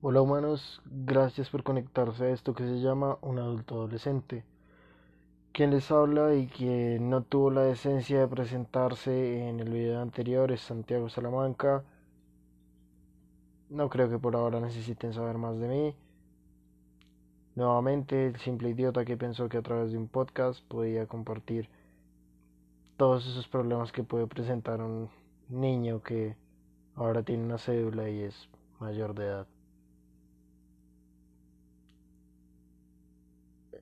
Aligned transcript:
Hola 0.00 0.22
humanos, 0.22 0.80
gracias 0.84 1.50
por 1.50 1.64
conectarse 1.64 2.26
a 2.26 2.30
esto 2.30 2.54
que 2.54 2.62
se 2.62 2.80
llama 2.80 3.18
un 3.20 3.40
adulto 3.40 3.74
adolescente. 3.74 4.44
Quien 5.50 5.72
les 5.72 5.90
habla 5.90 6.36
y 6.36 6.46
quien 6.46 7.10
no 7.10 7.24
tuvo 7.24 7.50
la 7.50 7.62
decencia 7.62 8.20
de 8.20 8.28
presentarse 8.28 9.48
en 9.48 9.58
el 9.58 9.70
video 9.70 10.00
anterior 10.00 10.52
es 10.52 10.60
Santiago 10.60 11.08
Salamanca. 11.08 11.82
No 13.70 13.90
creo 13.90 14.08
que 14.08 14.20
por 14.20 14.36
ahora 14.36 14.60
necesiten 14.60 15.12
saber 15.12 15.36
más 15.36 15.58
de 15.58 15.66
mí. 15.66 15.96
Nuevamente, 17.56 18.28
el 18.28 18.36
simple 18.36 18.68
idiota 18.68 19.04
que 19.04 19.16
pensó 19.16 19.48
que 19.48 19.56
a 19.56 19.62
través 19.62 19.90
de 19.90 19.98
un 19.98 20.06
podcast 20.06 20.64
podía 20.68 21.08
compartir 21.08 21.68
todos 22.96 23.26
esos 23.26 23.48
problemas 23.48 23.90
que 23.90 24.04
puede 24.04 24.28
presentar 24.28 24.80
un 24.80 25.10
niño 25.48 26.04
que 26.04 26.36
ahora 26.94 27.24
tiene 27.24 27.42
una 27.42 27.58
cédula 27.58 28.08
y 28.08 28.20
es 28.20 28.48
mayor 28.78 29.12
de 29.16 29.24
edad. 29.24 29.57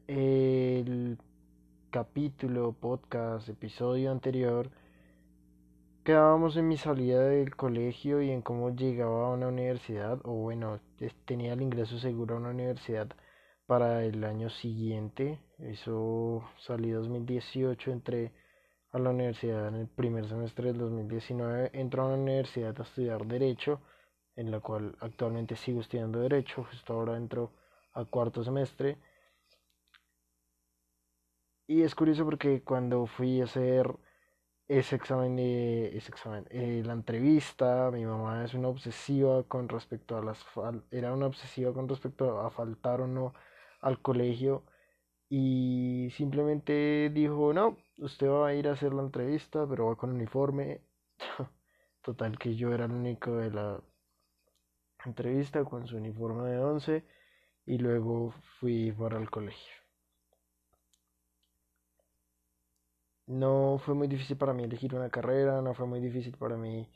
El 0.09 1.19
capítulo, 1.91 2.73
podcast, 2.73 3.49
episodio 3.49 4.13
anterior, 4.13 4.71
quedábamos 6.05 6.57
en 6.57 6.69
mi 6.69 6.77
salida 6.77 7.27
del 7.27 7.57
colegio 7.57 8.23
y 8.23 8.31
en 8.31 8.41
cómo 8.41 8.71
llegaba 8.71 9.27
a 9.27 9.31
una 9.33 9.49
universidad, 9.49 10.21
o 10.25 10.33
bueno, 10.35 10.79
tenía 11.25 11.55
el 11.55 11.63
ingreso 11.63 11.99
seguro 11.99 12.37
a 12.37 12.39
una 12.39 12.51
universidad 12.51 13.09
para 13.67 14.05
el 14.05 14.23
año 14.23 14.49
siguiente. 14.49 15.41
Eso 15.59 16.45
salí 16.59 16.91
2018, 16.91 17.91
entré 17.91 18.33
a 18.93 18.99
la 19.01 19.11
universidad 19.11 19.69
en 19.69 19.75
el 19.75 19.89
primer 19.89 20.29
semestre 20.29 20.69
del 20.69 20.79
2019, 20.79 21.71
entré 21.73 22.01
a 22.01 22.05
una 22.05 22.15
universidad 22.15 22.79
a 22.79 22.85
estudiar 22.85 23.27
Derecho, 23.27 23.81
en 24.37 24.53
la 24.53 24.61
cual 24.61 24.97
actualmente 25.01 25.57
sigo 25.57 25.81
estudiando 25.81 26.21
Derecho, 26.21 26.65
justo 26.71 26.93
ahora 26.93 27.17
entro 27.17 27.51
a 27.93 28.05
cuarto 28.05 28.45
semestre. 28.45 28.99
Y 31.69 31.83
es 31.83 31.95
curioso 31.95 32.25
porque 32.25 32.63
cuando 32.63 33.07
fui 33.07 33.41
a 33.41 33.45
hacer 33.45 33.97
ese 34.69 34.97
examen, 34.97 35.39
ese 35.39 36.11
examen 36.11 36.47
eh, 36.51 36.83
la 36.85 36.93
entrevista, 36.95 37.91
mi 37.93 38.05
mamá 38.07 38.45
es 38.45 38.55
una 38.55 38.69
obsesiva 38.69 39.45
con 39.45 39.69
respecto 39.69 40.17
a 40.19 40.23
las 40.23 40.45
era 40.91 41.13
una 41.13 41.27
obsesiva 41.27 41.73
con 41.73 41.89
respecto 41.89 42.41
a 42.41 42.51
faltar 42.51 43.01
o 43.03 43.07
no 43.07 43.35
al 43.81 44.01
colegio 44.03 44.65
y 45.29 46.11
simplemente 46.17 47.11
dijo, 47.15 47.53
no, 47.53 47.79
usted 47.99 48.29
va 48.29 48.49
a 48.49 48.55
ir 48.55 48.69
a 48.69 48.73
hacer 48.73 48.93
la 48.95 49.03
entrevista, 49.03 49.67
pero 49.69 49.87
va 49.87 49.97
con 49.97 50.11
uniforme. 50.13 50.83
Total 52.03 52.39
que 52.39 52.57
yo 52.57 52.73
era 52.75 52.87
el 52.87 52.93
único 52.93 53.37
de 53.37 53.51
la 53.51 53.81
entrevista 55.05 55.65
con 55.65 55.87
su 55.87 55.97
uniforme 55.97 56.51
de 56.51 56.59
once 56.59 57.05
y 57.67 57.79
luego 57.79 58.33
fui 58.61 58.93
para 58.93 59.19
el 59.19 59.31
colegio. 59.31 59.86
No 63.27 63.79
fue 63.79 63.95
muy 63.95 64.09
difícil 64.09 64.37
para 64.37 64.53
mí 64.53 64.65
elegir 64.65 64.95
una 64.95 65.11
carrera, 65.11 65.61
no 65.63 65.75
fue 65.75 65.87
muy 65.87 66.01
difícil 66.01 66.37
para 66.37 66.57
mí 66.57 66.89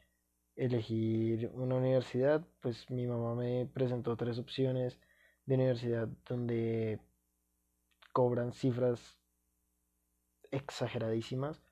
elegir 0.57 1.51
una 1.55 1.77
universidad, 1.77 2.47
pues 2.61 2.89
mi 2.91 3.07
mamá 3.07 3.35
me 3.35 3.67
presentó 3.67 4.17
tres 4.17 4.39
opciones 4.39 5.01
de 5.47 5.55
universidad 5.57 6.09
donde 6.29 7.01
cobran 8.13 8.53
cifras 8.53 9.19
exageradísimas, 10.51 11.63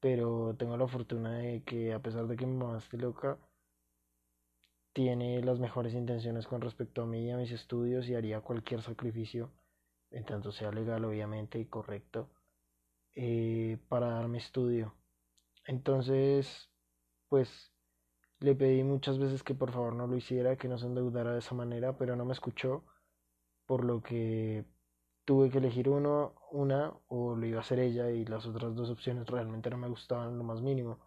pero 0.00 0.54
tengo 0.56 0.76
la 0.76 0.86
fortuna 0.88 1.38
de 1.38 1.62
que 1.64 1.92
a 1.92 2.00
pesar 2.00 2.26
de 2.26 2.36
que 2.36 2.46
mi 2.46 2.56
mamá 2.56 2.78
esté 2.78 2.98
loca, 2.98 3.38
tiene 4.92 5.42
las 5.42 5.58
mejores 5.60 5.94
intenciones 5.94 6.46
con 6.46 6.60
respecto 6.60 7.02
a 7.02 7.06
mí 7.06 7.26
y 7.26 7.30
a 7.30 7.36
mis 7.36 7.52
estudios 7.52 8.08
y 8.08 8.14
haría 8.14 8.40
cualquier 8.40 8.82
sacrificio, 8.82 9.50
en 10.10 10.24
tanto 10.24 10.52
sea 10.52 10.70
legal 10.72 11.04
obviamente 11.04 11.58
y 11.58 11.66
correcto, 11.66 12.28
eh, 13.20 13.78
para 13.88 14.10
darme 14.10 14.38
estudio. 14.38 14.94
Entonces, 15.66 16.70
pues 17.28 17.72
le 18.40 18.54
pedí 18.54 18.84
muchas 18.84 19.18
veces 19.18 19.42
que 19.42 19.54
por 19.54 19.72
favor 19.72 19.94
no 19.94 20.06
lo 20.06 20.16
hiciera, 20.16 20.56
que 20.56 20.68
no 20.68 20.78
se 20.78 20.86
endeudara 20.86 21.32
de 21.32 21.40
esa 21.40 21.54
manera, 21.56 21.98
pero 21.98 22.16
no 22.16 22.24
me 22.24 22.32
escuchó, 22.32 22.84
por 23.66 23.84
lo 23.84 24.02
que 24.02 24.64
tuve 25.24 25.50
que 25.50 25.58
elegir 25.58 25.88
uno, 25.88 26.34
una 26.52 26.94
o 27.08 27.34
lo 27.36 27.46
iba 27.46 27.58
a 27.58 27.62
hacer 27.62 27.80
ella 27.80 28.10
y 28.10 28.24
las 28.24 28.46
otras 28.46 28.76
dos 28.76 28.90
opciones 28.90 29.26
realmente 29.26 29.70
no 29.70 29.78
me 29.78 29.88
gustaban 29.88 30.38
lo 30.38 30.44
más 30.44 30.62
mínimo. 30.62 31.00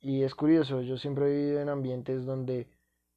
Y 0.00 0.22
es 0.22 0.34
curioso, 0.34 0.82
yo 0.82 0.98
siempre 0.98 1.26
he 1.26 1.36
vivido 1.36 1.60
en 1.60 1.68
ambientes 1.70 2.26
donde 2.26 2.68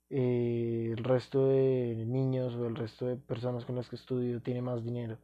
eh, 0.10 0.94
el 0.98 1.04
resto 1.04 1.48
de 1.48 2.06
niños 2.08 2.56
o 2.56 2.66
el 2.68 2.76
resto 2.76 3.08
de 3.08 3.18
personas 3.18 3.66
con 3.66 3.76
las 3.76 3.90
que 3.90 3.98
estudio 3.98 4.42
tiene 4.42 4.62
más 4.62 4.84
dinero. 4.84 5.20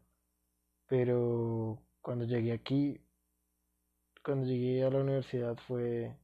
Pero 0.87 1.84
cuando 2.05 2.25
llegué 2.25 2.53
aquí, 2.53 3.01
cuando 4.23 4.45
llegué 4.45 4.83
a 4.83 4.91
la 4.91 4.99
universidad 4.99 5.57
fue 5.57 6.15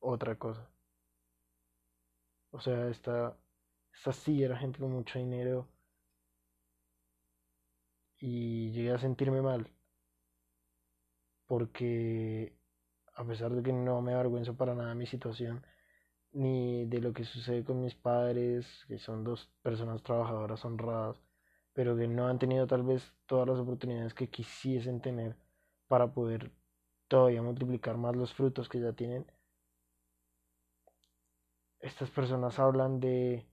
otra 0.00 0.36
cosa. 0.38 0.68
O 2.52 2.60
sea, 2.60 2.88
esta, 2.88 3.36
esta 3.94 4.12
sí 4.12 4.42
era 4.42 4.56
gente 4.56 4.78
con 4.78 4.92
mucho 4.92 5.18
dinero 5.18 5.68
y 8.18 8.70
llegué 8.72 8.92
a 8.92 8.98
sentirme 8.98 9.42
mal 9.42 9.70
porque 11.46 12.56
a 13.14 13.24
pesar 13.26 13.52
de 13.52 13.62
que 13.62 13.72
no 13.72 14.00
me 14.02 14.14
avergüenzo 14.14 14.56
para 14.56 14.74
nada 14.74 14.90
de 14.90 14.94
mi 14.96 15.06
situación 15.06 15.64
ni 16.32 16.86
de 16.86 17.00
lo 17.00 17.12
que 17.14 17.24
sucede 17.24 17.64
con 17.64 17.82
mis 17.82 17.94
padres, 17.94 18.66
que 18.88 18.98
son 18.98 19.24
dos 19.24 19.50
personas 19.62 20.02
trabajadoras 20.02 20.64
honradas, 20.64 21.21
pero 21.72 21.96
que 21.96 22.06
no 22.06 22.28
han 22.28 22.38
tenido 22.38 22.66
tal 22.66 22.82
vez 22.82 23.12
todas 23.26 23.48
las 23.48 23.58
oportunidades 23.58 24.14
que 24.14 24.28
quisiesen 24.28 25.00
tener 25.00 25.36
para 25.88 26.12
poder 26.12 26.50
todavía 27.08 27.42
multiplicar 27.42 27.96
más 27.96 28.16
los 28.16 28.34
frutos 28.34 28.68
que 28.68 28.80
ya 28.80 28.92
tienen. 28.92 29.26
Estas 31.80 32.10
personas 32.10 32.58
hablan 32.58 33.00
de, 33.00 33.46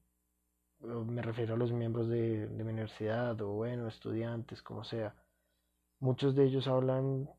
me 0.79 1.21
refiero 1.21 1.55
a 1.55 1.57
los 1.57 1.71
miembros 1.71 2.07
de, 2.09 2.47
mi 2.51 2.61
universidad 2.61 3.39
o 3.41 3.49
bueno, 3.53 3.87
estudiantes, 3.87 4.61
como 4.61 4.83
sea. 4.83 5.15
Muchos 5.99 6.35
de 6.35 6.45
ellos 6.45 6.67
hablan 6.67 7.29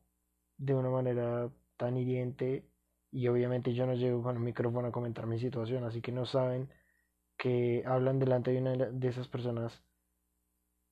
de 0.57 0.75
una 0.75 0.89
manera 0.89 1.49
tan 1.77 1.97
hiriente 1.97 2.65
y 3.11 3.27
obviamente 3.27 3.73
yo 3.73 3.85
no 3.85 3.93
llego 3.93 4.21
con 4.21 4.35
el 4.35 4.41
micrófono 4.41 4.89
a 4.89 4.91
comentar 4.91 5.25
mi 5.27 5.39
situación, 5.39 5.83
así 5.83 6.01
que 6.01 6.11
no 6.11 6.25
saben 6.25 6.69
que 7.37 7.83
hablan 7.87 8.19
delante 8.19 8.51
de 8.51 8.61
una 8.61 8.75
de 8.75 9.07
esas 9.07 9.27
personas 9.27 9.81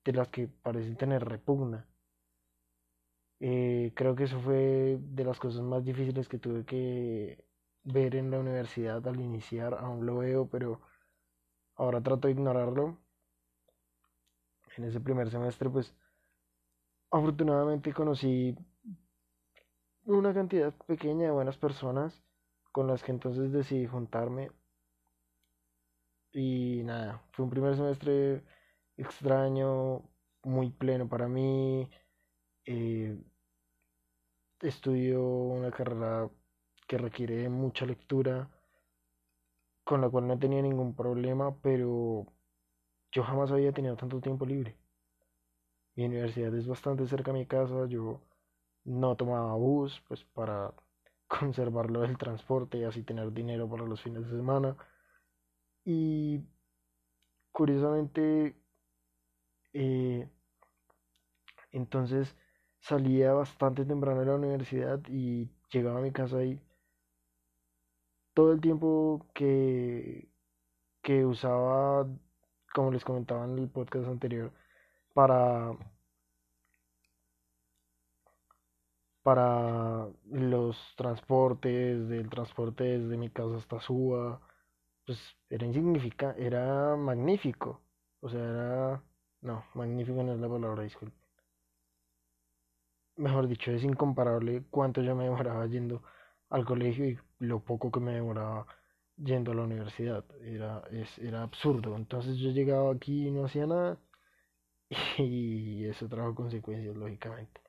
de 0.04 0.12
las 0.12 0.28
que 0.28 0.48
parecen 0.48 0.96
tener 0.96 1.24
repugna. 1.24 1.86
Eh, 3.40 3.92
creo 3.94 4.14
que 4.14 4.24
eso 4.24 4.38
fue 4.40 4.98
de 5.00 5.24
las 5.24 5.38
cosas 5.38 5.62
más 5.62 5.84
difíciles 5.84 6.28
que 6.28 6.38
tuve 6.38 6.64
que 6.64 7.44
ver 7.84 8.14
en 8.14 8.30
la 8.30 8.38
universidad 8.38 9.06
al 9.08 9.20
iniciar. 9.20 9.74
Aún 9.74 10.06
lo 10.06 10.18
veo, 10.18 10.48
pero 10.48 10.80
ahora 11.76 12.02
trato 12.02 12.28
de 12.28 12.32
ignorarlo. 12.34 12.98
En 14.76 14.84
ese 14.84 15.00
primer 15.00 15.30
semestre, 15.30 15.68
pues 15.68 15.94
afortunadamente 17.10 17.92
conocí 17.92 18.56
una 20.04 20.32
cantidad 20.34 20.74
pequeña 20.86 21.26
de 21.26 21.30
buenas 21.32 21.56
personas 21.56 22.22
con 22.72 22.86
las 22.86 23.02
que 23.02 23.12
entonces 23.12 23.52
decidí 23.52 23.86
juntarme. 23.86 24.50
Y 26.32 26.82
nada, 26.84 27.22
fue 27.32 27.44
un 27.44 27.50
primer 27.50 27.74
semestre 27.74 28.44
extraño, 29.00 30.02
muy 30.42 30.70
pleno 30.70 31.08
para 31.08 31.28
mí. 31.28 31.88
Eh, 32.66 33.18
estudio 34.60 35.22
una 35.24 35.70
carrera 35.70 36.30
que 36.86 36.98
requiere 36.98 37.48
mucha 37.48 37.86
lectura, 37.86 38.50
con 39.84 40.00
la 40.00 40.08
cual 40.10 40.26
no 40.26 40.38
tenía 40.38 40.62
ningún 40.62 40.94
problema, 40.94 41.56
pero 41.62 42.26
yo 43.12 43.22
jamás 43.22 43.50
había 43.50 43.72
tenido 43.72 43.96
tanto 43.96 44.20
tiempo 44.20 44.46
libre. 44.46 44.76
Mi 45.96 46.04
universidad 46.06 46.54
es 46.54 46.66
bastante 46.66 47.06
cerca 47.06 47.32
de 47.32 47.38
mi 47.40 47.46
casa, 47.46 47.86
yo 47.86 48.20
no 48.84 49.16
tomaba 49.16 49.54
bus, 49.54 50.02
pues 50.08 50.24
para 50.24 50.74
conservarlo 51.28 52.00
del 52.02 52.18
transporte 52.18 52.78
y 52.78 52.84
así 52.84 53.02
tener 53.02 53.32
dinero 53.32 53.68
para 53.68 53.84
los 53.84 54.00
fines 54.02 54.24
de 54.30 54.36
semana. 54.36 54.76
Y 55.84 56.40
curiosamente 57.52 58.59
eh, 59.72 60.28
entonces 61.72 62.36
salía 62.80 63.32
bastante 63.32 63.84
temprano 63.84 64.20
de 64.20 64.26
la 64.26 64.34
universidad 64.36 65.00
y 65.08 65.50
llegaba 65.72 65.98
a 65.98 66.02
mi 66.02 66.12
casa 66.12 66.42
y 66.44 66.60
todo 68.34 68.52
el 68.52 68.60
tiempo 68.60 69.26
que, 69.34 70.28
que 71.02 71.24
usaba, 71.26 72.06
como 72.74 72.92
les 72.92 73.04
comentaba 73.04 73.44
en 73.46 73.58
el 73.58 73.68
podcast 73.70 74.08
anterior, 74.08 74.52
para, 75.14 75.72
para 79.22 80.08
los 80.30 80.76
transportes, 80.96 82.08
del 82.08 82.28
transporte 82.30 82.84
desde 82.98 83.16
mi 83.16 83.30
casa 83.30 83.56
hasta 83.56 83.80
Suba, 83.80 84.40
pues 85.06 85.18
era 85.50 85.66
insignificante, 85.66 86.46
era 86.46 86.96
magnífico. 86.96 87.82
O 88.20 88.28
sea, 88.28 88.40
era... 88.40 89.02
No, 89.42 89.66
magnífico 89.74 90.22
no 90.22 90.32
es 90.32 90.40
la 90.40 90.48
palabra, 90.48 90.82
disculpe. 90.82 91.18
Mejor 93.16 93.46
dicho, 93.46 93.70
es 93.70 93.84
incomparable 93.84 94.64
cuánto 94.70 95.00
yo 95.02 95.14
me 95.14 95.22
demoraba 95.24 95.64
yendo 95.66 96.02
al 96.48 96.64
colegio 96.64 97.04
y 97.06 97.18
lo 97.38 97.60
poco 97.60 97.90
que 97.92 98.00
me 98.00 98.14
demoraba 98.14 98.66
yendo 99.16 99.52
a 99.52 99.54
la 99.54 99.62
universidad. 99.62 100.24
Era, 100.42 100.82
es, 100.90 101.16
era 101.18 101.42
absurdo. 101.42 101.94
Entonces 101.96 102.36
yo 102.38 102.50
llegaba 102.50 102.92
aquí 102.92 103.28
y 103.28 103.30
no 103.30 103.44
hacía 103.44 103.66
nada. 103.66 103.98
Y 105.18 105.86
eso 105.86 106.08
trajo 106.08 106.34
consecuencias, 106.34 106.96
lógicamente. 106.96 107.60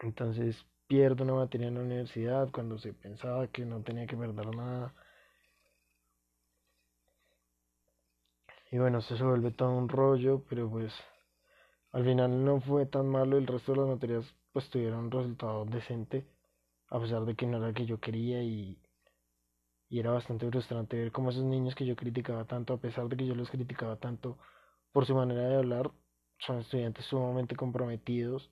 Entonces 0.00 0.64
pierdo 0.86 1.22
una 1.24 1.34
materia 1.34 1.68
en 1.68 1.74
la 1.74 1.82
universidad 1.82 2.48
cuando 2.50 2.78
se 2.78 2.94
pensaba 2.94 3.46
que 3.48 3.66
no 3.66 3.82
tenía 3.82 4.06
que 4.06 4.16
perder 4.16 4.54
nada. 4.56 4.94
Y 8.70 8.78
bueno, 8.78 9.00
se 9.00 9.14
vuelve 9.24 9.50
todo 9.50 9.70
un 9.72 9.88
rollo, 9.88 10.44
pero 10.48 10.70
pues 10.70 10.92
al 11.92 12.04
final 12.04 12.44
no 12.44 12.60
fue 12.60 12.86
tan 12.86 13.08
malo. 13.08 13.38
El 13.38 13.46
resto 13.48 13.72
de 13.72 13.78
las 13.78 13.88
materias 13.88 14.34
pues 14.52 14.70
tuvieron 14.70 15.06
un 15.06 15.10
resultado 15.10 15.64
decente, 15.64 16.24
a 16.88 17.00
pesar 17.00 17.24
de 17.24 17.36
que 17.36 17.46
no 17.46 17.58
era 17.58 17.68
el 17.68 17.74
que 17.74 17.86
yo 17.86 18.00
quería 18.00 18.42
y, 18.42 18.78
y 19.88 19.98
era 19.98 20.12
bastante 20.12 20.48
frustrante 20.48 20.96
ver 20.96 21.10
cómo 21.12 21.30
esos 21.30 21.42
niños 21.44 21.74
que 21.74 21.86
yo 21.86 21.96
criticaba 21.96 22.44
tanto, 22.44 22.74
a 22.74 22.80
pesar 22.80 23.08
de 23.08 23.16
que 23.16 23.26
yo 23.26 23.34
los 23.34 23.50
criticaba 23.50 23.96
tanto 23.96 24.38
por 24.92 25.06
su 25.06 25.14
manera 25.14 25.42
de 25.48 25.56
hablar, 25.56 25.90
son 26.38 26.60
estudiantes 26.60 27.04
sumamente 27.06 27.56
comprometidos 27.56 28.50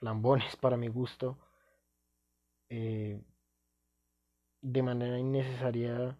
lambones 0.00 0.54
para 0.56 0.76
mi 0.76 0.86
gusto, 0.88 1.36
eh, 2.68 3.20
de 4.62 4.82
manera 4.82 5.16
innecesaria 5.16 6.18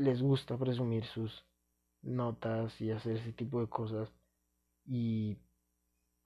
les 0.00 0.22
gusta 0.22 0.56
presumir 0.56 1.04
sus 1.04 1.44
notas 2.00 2.80
y 2.80 2.90
hacer 2.90 3.16
ese 3.16 3.32
tipo 3.32 3.60
de 3.60 3.68
cosas 3.68 4.10
y 4.86 5.36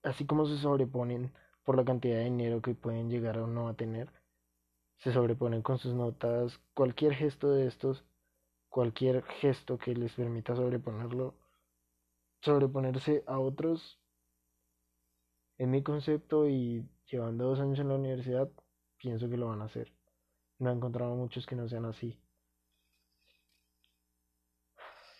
así 0.05 0.27
como 0.27 0.47
se 0.47 0.59
sobreponen 0.59 1.33
por 1.65 1.77
la 1.77 1.85
cantidad 1.85 2.19
de 2.19 2.25
dinero 2.25 2.63
que 2.63 2.75
pueden 2.75 3.11
llegar 3.11 3.39
o 3.39 3.49
no 3.49 3.69
a 3.69 3.75
tener, 3.75 4.13
se 4.99 5.13
sobreponen 5.13 5.63
con 5.63 5.79
sus 5.79 5.93
notas, 5.93 6.61
cualquier 6.75 7.15
gesto 7.15 7.51
de 7.51 7.67
estos, 7.67 8.05
cualquier 8.69 9.25
gesto 9.25 9.77
que 9.77 9.95
les 9.95 10.13
permita 10.15 10.55
sobreponerlo, 10.55 11.35
sobreponerse 12.43 13.25
a 13.27 13.41
otros 13.41 13.99
en 15.59 15.73
mi 15.73 15.83
concepto 15.83 16.49
y 16.49 16.89
llevando 17.11 17.47
dos 17.47 17.59
años 17.59 17.81
en 17.81 17.89
la 17.89 17.97
universidad, 17.97 18.49
pienso 18.99 19.29
que 19.29 19.37
lo 19.37 19.49
van 19.49 19.63
a 19.63 19.67
hacer. 19.67 19.93
No 20.61 20.71
he 20.71 20.75
encontrado 20.75 21.17
muchos 21.17 21.45
que 21.45 21.57
no 21.57 21.69
sean 21.69 21.87
así. 21.87 22.21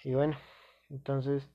Y 0.05 0.15
bueno, 0.15 0.37
entonces 0.89 1.49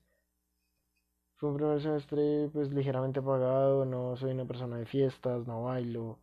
fue 1.34 1.48
un 1.48 1.56
primer 1.56 1.82
semestre 1.82 2.48
pues 2.52 2.70
ligeramente 2.70 3.18
apagado, 3.18 3.84
no 3.84 4.16
soy 4.16 4.30
una 4.30 4.44
persona 4.44 4.76
de 4.78 4.86
fiestas, 4.86 5.44
no 5.44 5.64
bailo. 5.64 6.20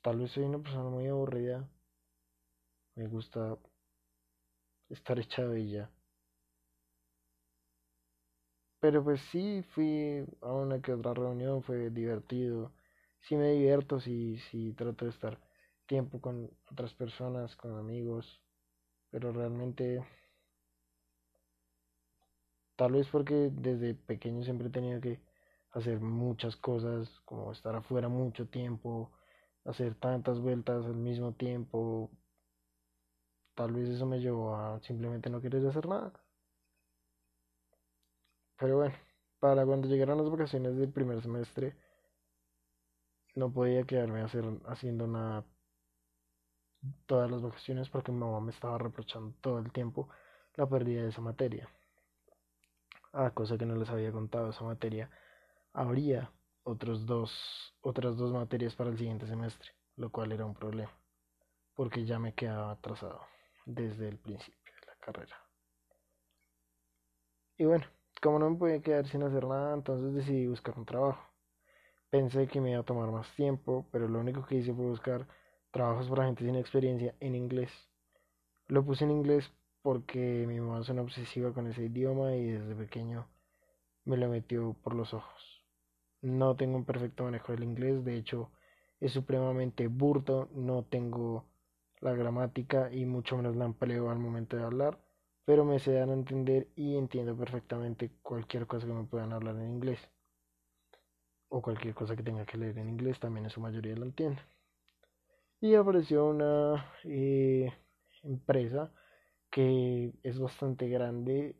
Tal 0.00 0.16
vez 0.20 0.30
soy 0.30 0.44
una 0.44 0.58
persona 0.58 0.88
muy 0.88 1.06
aburrida. 1.06 1.68
Me 2.96 3.06
gusta 3.06 3.56
estar 4.90 5.16
echado 5.20 5.56
y 5.56 5.70
ya. 5.70 5.88
Pero 8.80 9.04
pues 9.04 9.20
sí, 9.30 9.62
fui 9.74 10.24
a 10.40 10.52
una 10.52 10.80
que 10.80 10.92
otra 10.94 11.12
reunión, 11.14 11.62
fue 11.62 11.90
divertido. 11.90 12.72
Sí 13.20 13.36
me 13.36 13.52
divierto, 13.52 14.00
sí, 14.00 14.38
sí 14.50 14.72
trato 14.72 15.04
de 15.04 15.10
estar 15.10 15.38
tiempo 15.86 16.20
con 16.20 16.50
otras 16.70 16.94
personas, 16.94 17.54
con 17.56 17.76
amigos. 17.78 18.40
Pero 19.10 19.32
realmente, 19.32 20.04
tal 22.76 22.92
vez 22.92 23.08
porque 23.08 23.50
desde 23.52 23.94
pequeño 23.94 24.44
siempre 24.44 24.68
he 24.68 24.70
tenido 24.70 25.00
que 25.00 25.20
hacer 25.72 26.00
muchas 26.00 26.56
cosas, 26.56 27.20
como 27.24 27.52
estar 27.52 27.74
afuera 27.76 28.08
mucho 28.08 28.48
tiempo, 28.48 29.10
hacer 29.64 29.94
tantas 29.94 30.40
vueltas 30.40 30.84
al 30.86 30.96
mismo 30.96 31.32
tiempo. 31.34 32.10
Tal 33.54 33.72
vez 33.72 33.88
eso 33.88 34.06
me 34.06 34.20
llevó 34.20 34.54
a 34.54 34.80
simplemente 34.82 35.30
no 35.30 35.40
querer 35.40 35.66
hacer 35.66 35.86
nada. 35.88 36.12
Pero 38.58 38.76
bueno, 38.76 38.94
para 39.38 39.64
cuando 39.66 39.88
llegaron 39.88 40.18
las 40.18 40.30
vacaciones 40.30 40.76
del 40.76 40.90
primer 40.92 41.22
semestre, 41.22 41.74
no 43.34 43.52
podía 43.52 43.84
quedarme 43.84 44.22
hacer, 44.22 44.44
haciendo 44.66 45.06
nada 45.06 45.44
todas 47.06 47.30
las 47.30 47.42
vacaciones 47.42 47.88
porque 47.88 48.12
mi 48.12 48.18
mamá 48.18 48.40
me 48.40 48.52
estaba 48.52 48.78
reprochando 48.78 49.34
todo 49.40 49.58
el 49.58 49.72
tiempo 49.72 50.08
la 50.54 50.68
pérdida 50.68 51.02
de 51.02 51.08
esa 51.08 51.20
materia. 51.20 51.68
Ah, 53.18 53.30
cosa 53.30 53.56
que 53.56 53.64
no 53.64 53.76
les 53.76 53.88
había 53.88 54.12
contado, 54.12 54.50
esa 54.50 54.62
materia 54.62 55.08
habría 55.72 56.30
otros 56.64 57.06
dos, 57.06 57.32
otras 57.80 58.14
dos 58.18 58.30
materias 58.30 58.74
para 58.74 58.90
el 58.90 58.98
siguiente 58.98 59.26
semestre, 59.26 59.70
lo 59.96 60.10
cual 60.10 60.32
era 60.32 60.44
un 60.44 60.52
problema, 60.52 60.92
porque 61.74 62.04
ya 62.04 62.18
me 62.18 62.34
quedaba 62.34 62.72
atrasado 62.72 63.22
desde 63.64 64.10
el 64.10 64.18
principio 64.18 64.74
de 64.82 64.86
la 64.86 64.96
carrera. 64.96 65.34
Y 67.56 67.64
bueno, 67.64 67.86
como 68.20 68.38
no 68.38 68.50
me 68.50 68.58
podía 68.58 68.82
quedar 68.82 69.08
sin 69.08 69.22
hacer 69.22 69.46
nada, 69.46 69.72
entonces 69.72 70.12
decidí 70.12 70.46
buscar 70.46 70.78
un 70.78 70.84
trabajo. 70.84 71.26
Pensé 72.10 72.46
que 72.46 72.60
me 72.60 72.72
iba 72.72 72.80
a 72.80 72.84
tomar 72.84 73.10
más 73.10 73.34
tiempo, 73.34 73.86
pero 73.90 74.08
lo 74.08 74.20
único 74.20 74.44
que 74.44 74.56
hice 74.56 74.74
fue 74.74 74.84
buscar 74.84 75.26
trabajos 75.70 76.06
para 76.10 76.26
gente 76.26 76.44
sin 76.44 76.56
experiencia 76.56 77.14
en 77.20 77.34
inglés. 77.34 77.70
Lo 78.68 78.84
puse 78.84 79.04
en 79.04 79.12
inglés 79.12 79.50
porque 79.86 80.46
mi 80.48 80.58
mamá 80.58 80.80
es 80.80 80.88
una 80.88 81.02
obsesiva 81.02 81.52
con 81.54 81.68
ese 81.68 81.84
idioma 81.84 82.34
y 82.34 82.46
desde 82.46 82.74
pequeño 82.74 83.28
me 84.04 84.16
lo 84.16 84.28
metió 84.28 84.74
por 84.82 84.96
los 84.96 85.14
ojos. 85.14 85.62
No 86.22 86.56
tengo 86.56 86.76
un 86.76 86.84
perfecto 86.84 87.22
manejo 87.22 87.52
del 87.52 87.62
inglés, 87.62 88.04
de 88.04 88.16
hecho 88.16 88.50
es 88.98 89.12
supremamente 89.12 89.86
burdo, 89.86 90.48
no 90.56 90.82
tengo 90.82 91.44
la 92.00 92.14
gramática 92.14 92.92
y 92.92 93.04
mucho 93.04 93.36
menos 93.36 93.54
la 93.54 93.66
empleo 93.66 94.10
al 94.10 94.18
momento 94.18 94.56
de 94.56 94.64
hablar 94.64 94.98
pero 95.44 95.64
me 95.64 95.78
se 95.78 95.92
dan 95.92 96.10
a 96.10 96.14
entender 96.14 96.66
y 96.74 96.96
entiendo 96.96 97.36
perfectamente 97.36 98.10
cualquier 98.22 98.66
cosa 98.66 98.88
que 98.88 98.92
me 98.92 99.04
puedan 99.04 99.32
hablar 99.32 99.54
en 99.54 99.70
inglés. 99.70 100.00
O 101.48 101.62
cualquier 101.62 101.94
cosa 101.94 102.16
que 102.16 102.24
tenga 102.24 102.44
que 102.44 102.58
leer 102.58 102.76
en 102.78 102.88
inglés, 102.88 103.20
también 103.20 103.44
en 103.44 103.50
su 103.50 103.60
mayoría 103.60 103.94
lo 103.94 104.06
entiendo. 104.06 104.42
Y 105.60 105.76
apareció 105.76 106.26
una 106.26 106.92
eh, 107.04 107.72
empresa 108.24 108.92
que 109.50 110.12
es 110.22 110.38
bastante 110.38 110.88
grande 110.88 111.56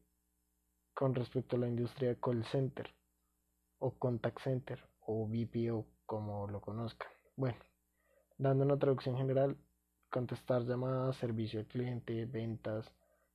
con 0.94 1.14
respecto 1.14 1.56
a 1.56 1.58
la 1.58 1.68
industria 1.68 2.14
call 2.20 2.44
center 2.44 2.94
o 3.78 3.98
contact 3.98 4.40
center 4.40 4.78
o 5.00 5.26
BPO 5.26 5.86
como 6.06 6.46
lo 6.48 6.60
conozcan. 6.60 7.08
Bueno, 7.36 7.58
dando 8.38 8.64
una 8.64 8.78
traducción 8.78 9.16
general, 9.16 9.56
contestar 10.10 10.62
llamadas, 10.64 11.16
servicio 11.16 11.60
al 11.60 11.66
cliente, 11.66 12.24
ventas, 12.26 12.90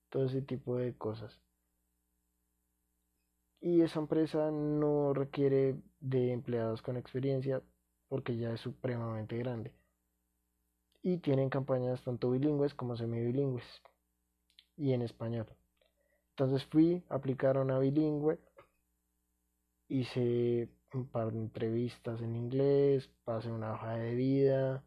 todo 0.09 0.25
ese 0.25 0.41
tipo 0.41 0.77
de 0.77 0.95
cosas. 0.95 1.39
Y 3.59 3.81
esa 3.81 3.99
empresa 3.99 4.49
no 4.49 5.13
requiere 5.13 5.75
de 5.99 6.31
empleados 6.31 6.81
con 6.81 6.97
experiencia 6.97 7.61
porque 8.07 8.35
ya 8.35 8.51
es 8.51 8.59
supremamente 8.59 9.37
grande. 9.37 9.71
Y 11.03 11.17
tienen 11.17 11.49
campañas 11.49 12.03
tanto 12.03 12.31
bilingües 12.31 12.73
como 12.73 12.95
semibilingües 12.95 13.81
y 14.81 14.93
en 14.93 15.03
español. 15.03 15.47
Entonces 16.31 16.65
fui 16.65 17.03
a 17.09 17.15
aplicar 17.15 17.57
una 17.57 17.77
bilingüe, 17.79 18.39
hice 19.89 20.69
un 20.93 21.07
par 21.07 21.31
de 21.31 21.37
entrevistas 21.37 22.19
en 22.21 22.35
inglés, 22.35 23.07
pasé 23.23 23.51
una 23.51 23.73
hoja 23.73 23.95
de 23.97 24.15
vida. 24.15 24.83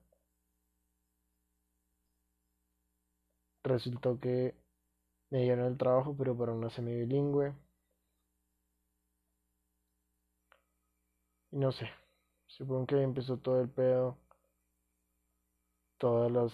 Resultó 3.63 4.19
que 4.19 4.55
me 5.31 5.43
dieron 5.43 5.67
el 5.67 5.79
trabajo, 5.79 6.15
pero 6.17 6.37
para 6.37 6.53
una 6.53 6.71
semibilingüe. 6.71 7.55
Y 11.53 11.59
no 11.59 11.71
sé, 11.73 11.89
supongo 12.49 12.87
que 12.87 13.01
empezó 13.01 13.39
todo 13.39 13.61
el 13.61 13.69
pedo, 13.71 14.19
todas 15.99 16.33
las 16.33 16.53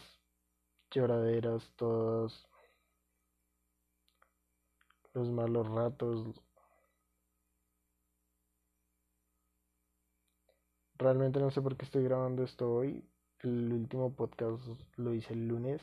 lloraderas, 0.90 1.72
todos 1.76 2.49
los 5.14 5.28
malos 5.30 5.68
ratos. 5.68 6.40
Realmente 10.96 11.40
no 11.40 11.50
sé 11.50 11.62
por 11.62 11.76
qué 11.76 11.84
estoy 11.84 12.04
grabando 12.04 12.44
esto 12.44 12.70
hoy. 12.72 13.04
El 13.40 13.72
último 13.72 14.12
podcast 14.12 14.62
lo 14.96 15.14
hice 15.14 15.32
el 15.32 15.48
lunes 15.48 15.80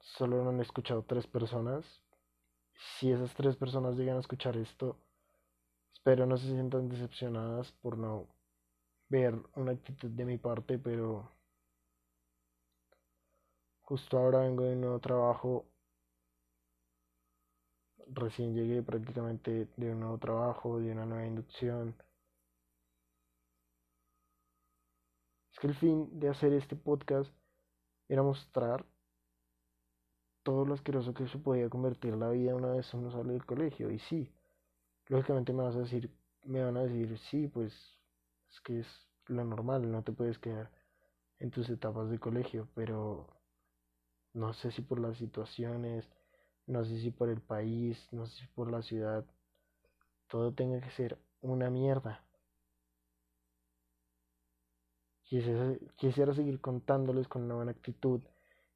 solo 0.00 0.42
lo 0.42 0.50
han 0.50 0.60
escuchado 0.60 1.02
tres 1.02 1.26
personas. 1.26 1.84
Si 2.74 3.10
esas 3.10 3.34
tres 3.34 3.56
personas 3.56 3.96
llegan 3.96 4.16
a 4.16 4.20
escuchar 4.20 4.56
esto, 4.56 4.96
espero 5.92 6.26
no 6.26 6.36
se 6.36 6.46
sientan 6.46 6.88
decepcionadas 6.88 7.72
por 7.72 7.98
no 7.98 8.26
ver 9.08 9.34
una 9.56 9.72
actitud 9.72 10.10
de 10.10 10.24
mi 10.24 10.38
parte, 10.38 10.78
pero 10.78 11.30
justo 13.82 14.18
ahora 14.18 14.40
vengo 14.40 14.64
de 14.64 14.74
un 14.74 14.80
nuevo 14.82 14.98
trabajo. 14.98 15.66
Recién 18.08 18.54
llegué 18.54 18.82
prácticamente 18.82 19.68
de 19.76 19.92
un 19.92 20.00
nuevo 20.00 20.18
trabajo, 20.18 20.78
de 20.78 20.92
una 20.92 21.06
nueva 21.06 21.26
inducción. 21.26 21.94
Es 25.52 25.58
que 25.58 25.66
el 25.66 25.74
fin 25.74 26.18
de 26.18 26.28
hacer 26.28 26.52
este 26.52 26.76
podcast 26.76 27.32
era 28.08 28.22
mostrar 28.22 28.84
todo 30.42 30.64
lo 30.64 30.74
asqueroso 30.74 31.14
que 31.14 31.28
se 31.28 31.38
podía 31.38 31.68
convertir 31.68 32.16
la 32.16 32.30
vida 32.30 32.54
una 32.54 32.72
vez 32.72 32.92
uno 32.94 33.10
sale 33.10 33.32
del 33.32 33.44
colegio. 33.44 33.90
Y 33.90 33.98
sí, 33.98 34.32
lógicamente 35.08 35.52
me 35.52 35.62
vas 35.62 35.76
a 35.76 35.80
decir, 35.80 36.10
me 36.44 36.62
van 36.64 36.76
a 36.76 36.82
decir, 36.84 37.18
sí, 37.30 37.48
pues 37.48 37.72
es 38.50 38.60
que 38.60 38.80
es 38.80 39.06
lo 39.26 39.44
normal, 39.44 39.90
no 39.90 40.02
te 40.02 40.12
puedes 40.12 40.38
quedar 40.38 40.70
en 41.38 41.50
tus 41.50 41.68
etapas 41.70 42.10
de 42.10 42.18
colegio, 42.18 42.68
pero 42.74 43.28
no 44.32 44.52
sé 44.52 44.70
si 44.70 44.82
por 44.82 45.00
las 45.00 45.16
situaciones, 45.18 46.08
no 46.70 46.84
sé 46.84 47.00
si 47.00 47.10
por 47.10 47.28
el 47.28 47.40
país, 47.40 48.08
no 48.12 48.26
sé 48.26 48.42
si 48.42 48.46
por 48.46 48.70
la 48.70 48.80
ciudad, 48.80 49.24
todo 50.28 50.52
tenga 50.54 50.80
que 50.80 50.90
ser 50.90 51.18
una 51.40 51.68
mierda. 51.68 52.24
Quisiera, 55.24 55.76
quisiera 55.96 56.32
seguir 56.32 56.60
contándoles 56.60 57.26
con 57.26 57.42
una 57.42 57.56
buena 57.56 57.72
actitud 57.72 58.20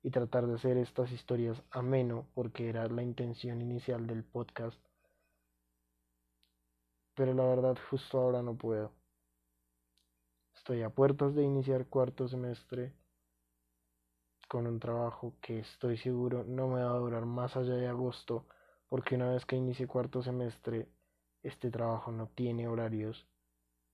y 0.03 0.11
tratar 0.11 0.47
de 0.47 0.55
hacer 0.55 0.77
estas 0.77 1.13
historias 1.13 1.63
ameno, 1.71 2.27
porque 2.35 2.69
era 2.69 2.89
la 2.89 3.03
intención 3.03 3.63
inicial 3.63 4.07
del 4.07 4.25
podcast. 4.25 4.79
Pero 7.15 7.33
la 7.33 7.45
verdad, 7.45 7.79
justo 7.91 8.19
ahora 8.19 8.43
no 8.43 8.57
puedo. 8.57 8.93
Estoy 10.57 10.83
a 10.83 10.91
puertas 10.91 11.35
de 11.35 11.45
iniciar 11.45 11.87
cuarto 11.87 12.27
semestre 12.27 12.93
con 14.49 14.67
un 14.67 14.79
trabajo 14.79 15.35
que 15.41 15.61
estoy 15.61 15.97
seguro 15.99 16.45
no 16.45 16.69
me 16.69 16.83
va 16.83 16.91
a 16.91 16.99
durar 16.99 17.25
más 17.27 17.57
allá 17.57 17.75
de 17.75 17.89
agosto, 17.89 18.47
porque 18.89 19.17
una 19.17 19.31
vez 19.31 19.45
que 19.47 19.57
inicie 19.57 19.87
cuarto 19.87 20.23
semestre, 20.23 20.89
este 21.43 21.71
trabajo 21.71 22.13
no 22.13 22.29
tiene 22.29 22.69
horarios 22.69 23.27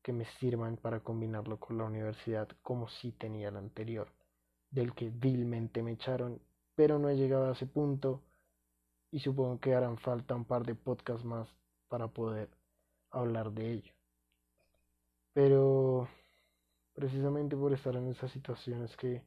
que 0.02 0.12
me 0.12 0.24
sirvan 0.38 0.76
para 0.76 1.00
combinarlo 1.00 1.58
con 1.58 1.78
la 1.78 1.84
universidad 1.84 2.48
como 2.62 2.88
si 2.88 3.12
tenía 3.12 3.48
el 3.48 3.56
anterior 3.56 4.08
del 4.70 4.94
que 4.94 5.10
vilmente 5.10 5.82
me 5.82 5.92
echaron, 5.92 6.40
pero 6.74 6.98
no 6.98 7.08
he 7.08 7.16
llegado 7.16 7.48
a 7.48 7.52
ese 7.52 7.66
punto 7.66 8.22
y 9.10 9.20
supongo 9.20 9.58
que 9.58 9.74
harán 9.74 9.98
falta 9.98 10.34
un 10.34 10.44
par 10.44 10.64
de 10.64 10.74
podcasts 10.74 11.24
más 11.24 11.48
para 11.88 12.08
poder 12.08 12.48
hablar 13.10 13.52
de 13.52 13.72
ello. 13.72 13.92
Pero 15.32 16.08
precisamente 16.94 17.56
por 17.56 17.72
estar 17.72 17.96
en 17.96 18.08
esa 18.08 18.28
situación 18.28 18.84
es 18.84 18.96
que 18.96 19.22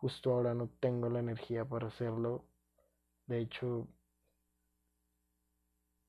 justo 0.00 0.32
ahora 0.32 0.54
no 0.54 0.68
tengo 0.80 1.08
la 1.08 1.20
energía 1.20 1.64
para 1.64 1.88
hacerlo. 1.88 2.44
De 3.26 3.40
hecho, 3.40 3.88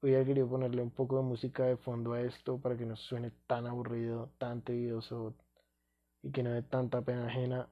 hubiera 0.02 0.24
querido 0.26 0.48
ponerle 0.48 0.82
un 0.82 0.92
poco 0.92 1.18
de 1.18 1.24
música 1.24 1.64
de 1.64 1.78
fondo 1.78 2.14
a 2.14 2.22
esto 2.22 2.60
para 2.60 2.78
que 2.78 2.86
no 2.86 2.96
suene 2.96 3.32
tan 3.48 3.66
aburrido, 3.68 4.30
tan 4.38 4.62
tedioso 4.62 5.34
y 6.22 6.32
que 6.32 6.44
no 6.44 6.52
dé 6.52 6.62
tanta 6.64 7.02
pena 7.02 7.28
ajena. 7.28 7.68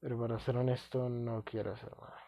Pero 0.00 0.18
para 0.18 0.38
ser 0.40 0.56
honesto, 0.56 1.08
no 1.08 1.44
quiero 1.44 1.72
hacer 1.72 1.92
nada. 2.00 2.18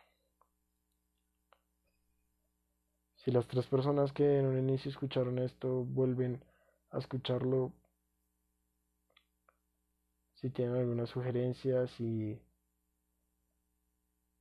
Si 3.17 3.31
las 3.31 3.47
tres 3.49 3.67
personas 3.67 4.13
que 4.13 4.39
en 4.39 4.47
un 4.47 4.59
inicio 4.59 4.91
escucharon 4.91 5.39
esto 5.39 5.85
vuelven 5.85 6.45
a 6.91 6.99
escucharlo, 6.99 7.73
si 10.45 10.51
tienen 10.51 10.77
alguna 10.77 11.07
sugerencia, 11.07 11.87
si 11.87 12.39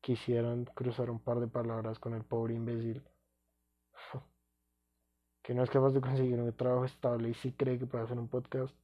quisieran 0.02 0.66
cruzar 0.66 1.10
un 1.10 1.20
par 1.20 1.40
de 1.40 1.48
palabras 1.48 1.98
con 1.98 2.14
el 2.14 2.26
pobre 2.26 2.56
imbécil 2.56 3.02
que 5.44 5.54
no 5.54 5.64
es 5.64 5.70
capaz 5.70 5.92
de 5.92 6.02
conseguir 6.02 6.42
un 6.42 6.52
trabajo 6.58 6.84
estable 6.84 7.30
y 7.30 7.34
si 7.36 7.54
cree 7.54 7.80
que 7.80 7.86
puede 7.86 8.04
hacer 8.04 8.20
un 8.20 8.28
podcast, 8.28 8.76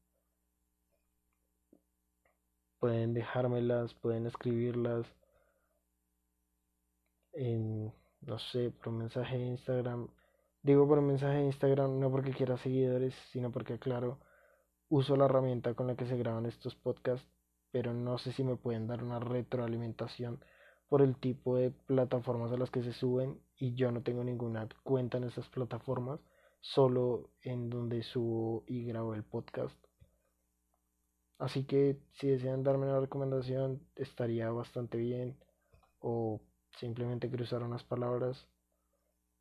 pueden 2.79 3.13
dejármelas, 3.13 3.93
pueden 3.95 4.25
escribirlas 4.25 5.05
en, 7.33 7.93
no 8.21 8.39
sé, 8.39 8.71
por 8.71 8.93
un 8.93 8.99
mensaje 8.99 9.37
de 9.37 9.45
Instagram. 9.45 10.07
Digo 10.63 10.87
por 10.87 10.99
un 10.99 11.07
mensaje 11.07 11.39
de 11.39 11.47
Instagram 11.47 11.99
no 11.99 12.09
porque 12.11 12.31
quiera 12.31 12.55
seguidores, 12.55 13.13
sino 13.33 13.51
porque, 13.51 13.77
claro, 13.77 14.19
uso 14.89 15.15
la 15.15 15.25
herramienta 15.25 15.73
con 15.73 15.87
la 15.87 15.95
que 15.95 16.05
se 16.05 16.17
graban 16.17 16.45
estos 16.45 16.75
podcasts, 16.75 17.27
pero 17.71 17.93
no 17.93 18.17
sé 18.17 18.33
si 18.33 18.43
me 18.43 18.55
pueden 18.55 18.87
dar 18.87 19.03
una 19.03 19.19
retroalimentación 19.19 20.43
por 20.87 21.01
el 21.01 21.15
tipo 21.15 21.55
de 21.55 21.71
plataformas 21.71 22.51
a 22.51 22.57
las 22.57 22.71
que 22.71 22.83
se 22.83 22.93
suben 22.93 23.39
y 23.55 23.75
yo 23.75 23.91
no 23.91 24.01
tengo 24.01 24.23
ninguna 24.23 24.67
cuenta 24.83 25.17
en 25.17 25.25
esas 25.25 25.47
plataformas, 25.49 26.19
solo 26.61 27.29
en 27.41 27.69
donde 27.69 28.03
subo 28.03 28.63
y 28.67 28.85
grabo 28.85 29.13
el 29.13 29.23
podcast. 29.23 29.77
Así 31.39 31.63
que 31.63 31.97
si 32.11 32.27
desean 32.27 32.63
darme 32.63 32.85
una 32.85 32.99
recomendación 32.99 33.81
estaría 33.95 34.51
bastante 34.51 34.97
bien. 34.97 35.37
O 35.99 36.41
simplemente 36.77 37.29
cruzar 37.29 37.63
unas 37.63 37.83
palabras. 37.83 38.45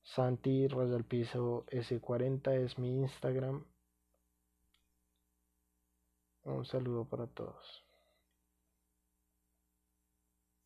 Santi 0.03 0.69
Raya 0.69 0.99
Piso 1.01 1.67
S40 1.67 2.55
es 2.55 2.79
mi 2.79 2.97
Instagram. 3.01 3.65
Un 6.45 6.65
saludo 6.65 7.05
para 7.05 7.27
todos. 7.29 7.88